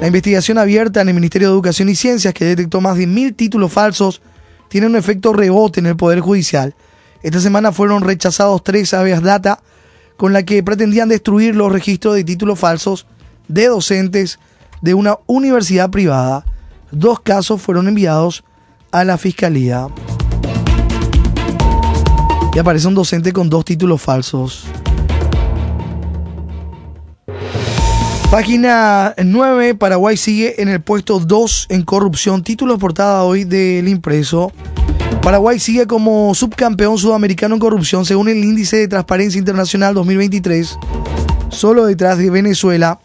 La 0.00 0.06
investigación 0.06 0.58
abierta 0.58 1.00
en 1.00 1.08
el 1.08 1.14
Ministerio 1.14 1.48
de 1.48 1.54
Educación 1.54 1.88
y 1.88 1.96
Ciencias, 1.96 2.32
que 2.32 2.44
detectó 2.44 2.80
más 2.80 2.96
de 2.96 3.08
mil 3.08 3.34
títulos 3.34 3.72
falsos, 3.72 4.22
tiene 4.68 4.86
un 4.86 4.94
efecto 4.94 5.32
rebote 5.32 5.80
en 5.80 5.86
el 5.86 5.96
Poder 5.96 6.20
Judicial. 6.20 6.76
Esta 7.24 7.40
semana 7.40 7.72
fueron 7.72 8.02
rechazados 8.02 8.62
tres 8.62 8.94
habeas 8.94 9.24
data 9.24 9.58
con 10.16 10.32
la 10.32 10.44
que 10.44 10.62
pretendían 10.62 11.08
destruir 11.08 11.56
los 11.56 11.72
registros 11.72 12.14
de 12.14 12.22
títulos 12.22 12.60
falsos 12.60 13.08
de 13.48 13.66
docentes 13.66 14.38
de 14.82 14.94
una 14.94 15.18
universidad 15.26 15.90
privada. 15.90 16.44
Dos 16.90 17.20
casos 17.20 17.60
fueron 17.60 17.88
enviados 17.88 18.44
a 18.92 19.04
la 19.04 19.18
Fiscalía 19.18 19.88
y 22.54 22.58
aparece 22.58 22.88
un 22.88 22.94
docente 22.94 23.32
con 23.32 23.50
dos 23.50 23.64
títulos 23.64 24.00
falsos. 24.00 24.64
Página 28.30 29.14
9, 29.22 29.74
Paraguay 29.74 30.16
sigue 30.16 30.60
en 30.60 30.68
el 30.68 30.82
puesto 30.82 31.18
2 31.18 31.66
en 31.70 31.82
corrupción. 31.82 32.42
Título 32.42 32.78
portada 32.78 33.22
hoy 33.22 33.44
del 33.44 33.88
impreso. 33.88 34.52
Paraguay 35.22 35.58
sigue 35.58 35.86
como 35.86 36.34
subcampeón 36.34 36.98
sudamericano 36.98 37.54
en 37.54 37.60
corrupción 37.60 38.04
según 38.04 38.28
el 38.28 38.38
índice 38.38 38.76
de 38.76 38.88
transparencia 38.88 39.38
internacional 39.38 39.94
2023, 39.94 40.78
solo 41.48 41.86
detrás 41.86 42.18
de 42.18 42.28
Venezuela. 42.30 42.98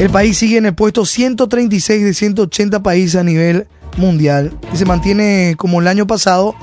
El 0.00 0.08
país 0.08 0.38
sigue 0.38 0.56
en 0.56 0.64
el 0.64 0.74
puesto 0.74 1.04
136 1.04 2.02
de 2.02 2.14
180 2.14 2.82
países 2.82 3.16
a 3.16 3.22
nivel 3.22 3.66
mundial 3.98 4.50
y 4.72 4.78
se 4.78 4.86
mantiene 4.86 5.56
como 5.58 5.82
el 5.82 5.86
año 5.86 6.06
pasado 6.06 6.54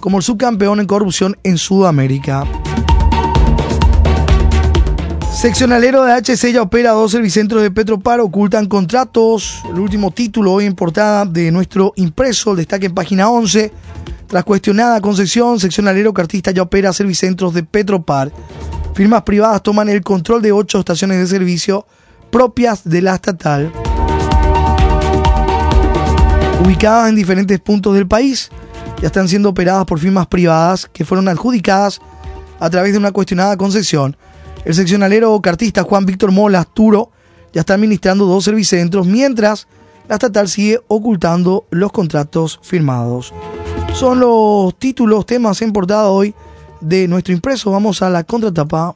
como 0.00 0.16
el 0.16 0.24
subcampeón 0.24 0.80
en 0.80 0.88
corrupción 0.88 1.38
en 1.44 1.56
Sudamérica. 1.56 2.44
Seccionalero 5.32 6.02
de 6.02 6.14
HC 6.14 6.52
ya 6.52 6.62
opera 6.62 6.90
dos 6.90 7.12
servicentros 7.12 7.62
de 7.62 7.70
Petropar, 7.70 8.18
ocultan 8.18 8.66
contratos. 8.66 9.62
El 9.72 9.78
último 9.78 10.10
título 10.10 10.54
hoy 10.54 10.64
en 10.64 10.74
portada 10.74 11.24
de 11.24 11.52
nuestro 11.52 11.92
impreso, 11.94 12.50
el 12.50 12.56
destaque 12.56 12.86
en 12.86 12.94
página 12.94 13.30
11. 13.30 13.72
Tras 14.26 14.42
cuestionada 14.42 15.00
concesión, 15.00 15.60
seccionalero 15.60 16.12
cartista 16.12 16.50
ya 16.50 16.62
opera 16.62 16.92
servicentros 16.92 17.54
de 17.54 17.62
Petropar. 17.62 18.32
Firmas 18.96 19.22
privadas 19.22 19.62
toman 19.62 19.88
el 19.88 20.02
control 20.02 20.42
de 20.42 20.50
ocho 20.50 20.80
estaciones 20.80 21.18
de 21.18 21.28
servicio 21.28 21.86
propias 22.30 22.88
de 22.88 23.02
la 23.02 23.14
estatal. 23.14 23.72
Ubicadas 26.64 27.08
en 27.08 27.16
diferentes 27.16 27.58
puntos 27.60 27.94
del 27.94 28.06
país, 28.06 28.50
ya 29.00 29.06
están 29.06 29.28
siendo 29.28 29.48
operadas 29.48 29.86
por 29.86 29.98
firmas 29.98 30.26
privadas 30.26 30.88
que 30.92 31.04
fueron 31.04 31.28
adjudicadas 31.28 32.00
a 32.58 32.68
través 32.70 32.92
de 32.92 32.98
una 32.98 33.12
cuestionada 33.12 33.56
concesión. 33.56 34.16
El 34.64 34.74
seccionalero 34.74 35.40
cartista 35.40 35.82
Juan 35.82 36.04
Víctor 36.04 36.32
Molas 36.32 36.66
Turo 36.72 37.10
ya 37.52 37.60
está 37.60 37.74
administrando 37.74 38.26
dos 38.26 38.44
servicentros, 38.44 39.06
mientras 39.06 39.66
la 40.08 40.16
estatal 40.16 40.48
sigue 40.48 40.80
ocultando 40.88 41.66
los 41.70 41.92
contratos 41.92 42.60
firmados. 42.62 43.32
Son 43.94 44.20
los 44.20 44.78
títulos, 44.78 45.26
temas 45.26 45.62
en 45.62 45.72
portada 45.72 46.08
hoy 46.08 46.34
de 46.80 47.08
nuestro 47.08 47.32
impreso. 47.32 47.70
Vamos 47.70 48.02
a 48.02 48.10
la 48.10 48.24
contratapa. 48.24 48.94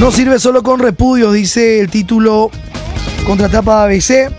No 0.00 0.10
sirve 0.10 0.38
solo 0.38 0.62
con 0.62 0.80
repudio, 0.80 1.30
dice 1.30 1.78
el 1.78 1.90
título 1.90 2.50
Contratapa 3.26 3.84
ABC. 3.84 4.32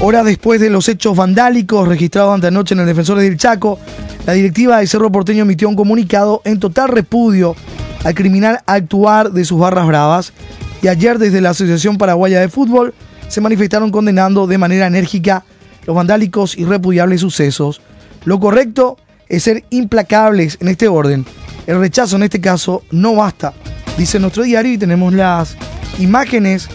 Horas 0.00 0.24
después 0.24 0.62
de 0.62 0.70
los 0.70 0.88
hechos 0.88 1.14
vandálicos 1.14 1.86
registrados 1.86 2.32
ante 2.32 2.46
anoche 2.46 2.72
en 2.72 2.80
el 2.80 2.86
Defensor 2.86 3.18
del 3.18 3.36
Chaco, 3.36 3.78
la 4.24 4.32
directiva 4.32 4.78
de 4.78 4.86
Cerro 4.86 5.12
Porteño 5.12 5.42
emitió 5.42 5.68
un 5.68 5.76
comunicado 5.76 6.40
en 6.46 6.58
total 6.58 6.88
repudio 6.88 7.54
al 8.02 8.14
criminal 8.14 8.60
actuar 8.64 9.30
de 9.30 9.44
sus 9.44 9.58
barras 9.58 9.86
bravas 9.86 10.32
y 10.80 10.88
ayer 10.88 11.18
desde 11.18 11.42
la 11.42 11.50
Asociación 11.50 11.98
Paraguaya 11.98 12.40
de 12.40 12.48
Fútbol 12.48 12.94
se 13.28 13.42
manifestaron 13.42 13.90
condenando 13.90 14.46
de 14.46 14.56
manera 14.56 14.86
enérgica 14.86 15.44
los 15.84 15.94
vandálicos 15.94 16.56
y 16.56 16.64
repudiables 16.64 17.20
sucesos. 17.20 17.82
Lo 18.24 18.40
correcto 18.40 18.96
es 19.28 19.42
ser 19.42 19.64
implacables 19.68 20.56
en 20.62 20.68
este 20.68 20.88
orden. 20.88 21.26
El 21.66 21.78
rechazo 21.78 22.16
en 22.16 22.22
este 22.22 22.40
caso 22.40 22.84
no 22.90 23.16
basta, 23.16 23.52
dice 23.96 24.18
nuestro 24.18 24.42
diario 24.42 24.72
y 24.72 24.78
tenemos 24.78 25.12
las 25.12 25.56
imágenes 25.98 26.68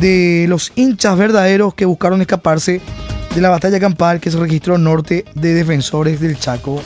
de 0.00 0.46
los 0.48 0.72
hinchas 0.74 1.16
verdaderos 1.16 1.74
que 1.74 1.84
buscaron 1.84 2.20
escaparse 2.20 2.80
de 3.34 3.40
la 3.40 3.48
batalla 3.48 3.80
campal 3.80 4.20
que 4.20 4.30
se 4.30 4.38
registró 4.38 4.78
norte 4.78 5.24
de 5.34 5.54
Defensores 5.54 6.20
del 6.20 6.38
Chaco. 6.38 6.82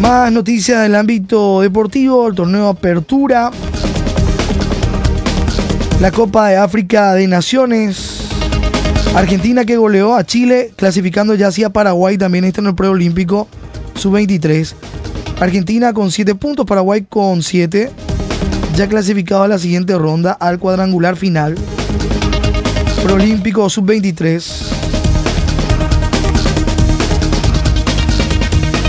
Más 0.00 0.32
noticias 0.32 0.82
del 0.82 0.94
ámbito 0.94 1.60
deportivo, 1.60 2.28
el 2.28 2.34
torneo 2.34 2.68
Apertura, 2.68 3.50
la 6.00 6.10
Copa 6.10 6.48
de 6.48 6.56
África 6.56 7.12
de 7.14 7.26
Naciones, 7.26 8.28
Argentina 9.14 9.64
que 9.64 9.76
goleó 9.76 10.14
a 10.14 10.24
Chile, 10.24 10.72
clasificando 10.76 11.34
ya 11.34 11.48
hacia 11.48 11.70
Paraguay, 11.70 12.16
también 12.16 12.44
está 12.44 12.60
en 12.60 12.68
el 12.68 12.74
preolímpico 12.74 13.48
sub-23. 13.94 14.74
Argentina 15.40 15.92
con 15.92 16.10
7 16.10 16.34
puntos, 16.34 16.66
Paraguay 16.66 17.06
con 17.08 17.42
7 17.42 17.90
ya 18.76 18.88
clasificado 18.88 19.42
a 19.42 19.48
la 19.48 19.58
siguiente 19.58 19.96
ronda 19.98 20.32
al 20.32 20.58
cuadrangular 20.58 21.16
final. 21.16 21.54
Proolímpico 23.02 23.68
Sub-23. 23.68 24.42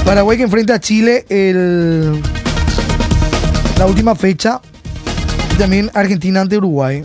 Paraguay 0.06 0.38
que 0.38 0.44
enfrenta 0.44 0.76
a 0.76 0.80
Chile 0.80 1.26
el, 1.30 2.22
la 3.78 3.86
última 3.86 4.16
fecha. 4.16 4.62
Y 5.54 5.58
también 5.58 5.92
Argentina 5.94 6.42
ante 6.42 6.58
Uruguay. 6.58 7.04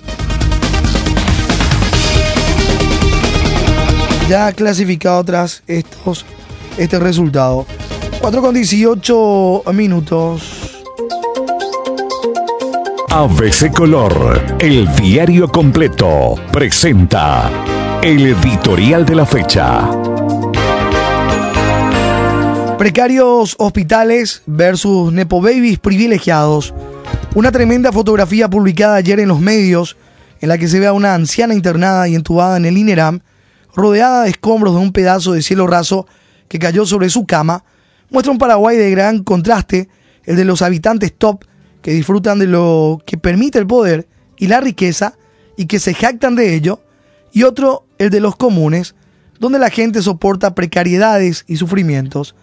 Ya 4.28 4.52
clasificado 4.52 5.24
tras 5.24 5.62
estos, 5.66 6.24
este 6.78 6.98
resultado. 6.98 7.66
4 8.26 8.42
con 8.42 8.54
18 8.54 9.62
minutos. 9.72 10.82
ABC 13.08 13.72
Color, 13.72 14.56
el 14.58 14.92
diario 14.96 15.46
completo, 15.46 16.34
presenta 16.50 17.48
el 18.02 18.26
editorial 18.26 19.06
de 19.06 19.14
la 19.14 19.26
fecha. 19.26 19.88
Precarios 22.76 23.54
hospitales 23.60 24.42
versus 24.46 25.12
Nepo 25.12 25.40
Babies 25.40 25.78
privilegiados. 25.78 26.74
Una 27.36 27.52
tremenda 27.52 27.92
fotografía 27.92 28.50
publicada 28.50 28.96
ayer 28.96 29.20
en 29.20 29.28
los 29.28 29.38
medios 29.38 29.96
en 30.40 30.48
la 30.48 30.58
que 30.58 30.66
se 30.66 30.80
ve 30.80 30.88
a 30.88 30.92
una 30.92 31.14
anciana 31.14 31.54
internada 31.54 32.08
y 32.08 32.16
entubada 32.16 32.56
en 32.56 32.64
el 32.64 32.76
INERAM, 32.76 33.20
rodeada 33.72 34.24
de 34.24 34.30
escombros 34.30 34.74
de 34.74 34.80
un 34.80 34.90
pedazo 34.90 35.32
de 35.32 35.42
cielo 35.42 35.68
raso 35.68 36.08
que 36.48 36.58
cayó 36.58 36.86
sobre 36.86 37.08
su 37.08 37.24
cama, 37.24 37.62
muestra 38.10 38.32
un 38.32 38.38
Paraguay 38.38 38.76
de 38.76 38.90
gran 38.90 39.22
contraste, 39.22 39.88
el 40.24 40.36
de 40.36 40.44
los 40.44 40.62
habitantes 40.62 41.12
top 41.16 41.44
que 41.82 41.92
disfrutan 41.92 42.38
de 42.38 42.46
lo 42.46 43.00
que 43.06 43.16
permite 43.16 43.58
el 43.58 43.66
poder 43.66 44.08
y 44.36 44.48
la 44.48 44.60
riqueza 44.60 45.14
y 45.56 45.66
que 45.66 45.78
se 45.78 45.94
jactan 45.94 46.34
de 46.34 46.54
ello, 46.54 46.80
y 47.32 47.44
otro, 47.44 47.86
el 47.98 48.10
de 48.10 48.20
los 48.20 48.36
comunes, 48.36 48.94
donde 49.38 49.58
la 49.58 49.70
gente 49.70 50.02
soporta 50.02 50.54
precariedades 50.54 51.44
y 51.46 51.56
sufrimientos. 51.56 52.34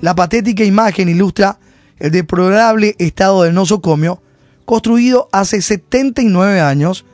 La 0.00 0.14
patética 0.14 0.64
imagen 0.64 1.08
ilustra 1.08 1.58
el 1.98 2.10
deplorable 2.10 2.94
estado 2.98 3.44
del 3.44 3.54
nosocomio, 3.54 4.20
construido 4.64 5.28
hace 5.32 5.62
79 5.62 6.60
años, 6.60 7.04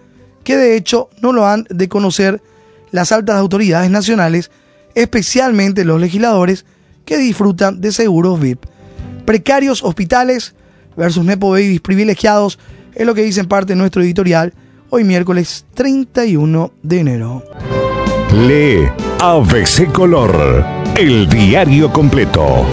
que 0.45 0.57
de 0.57 0.77
hecho 0.77 1.09
no 1.23 1.33
lo 1.33 1.47
han 1.47 1.67
de 1.71 1.89
conocer 1.89 2.43
las 2.91 3.13
altas 3.13 3.37
autoridades 3.37 3.91
nacionales, 3.91 4.51
especialmente 4.95 5.85
los 5.85 6.01
legisladores 6.01 6.65
que 7.11 7.19
disfrutan 7.19 7.81
de 7.81 7.91
seguros 7.91 8.39
VIP. 8.39 8.67
Precarios 9.25 9.83
hospitales 9.83 10.55
versus 10.97 11.25
Nepo 11.25 11.51
Babies 11.51 11.81
privilegiados, 11.81 12.57
es 12.95 13.05
lo 13.05 13.17
que 13.17 13.23
dice 13.23 13.41
en 13.41 13.49
parte 13.49 13.75
nuestro 13.75 14.01
editorial 14.01 14.55
hoy 14.91 15.03
miércoles 15.03 15.67
31 15.75 16.73
de 16.85 17.01
enero. 17.01 17.43
Lee 18.47 18.89
ABC 19.19 19.91
Color, 19.91 20.65
el 20.97 21.29
diario 21.29 21.93
completo. 21.93 22.65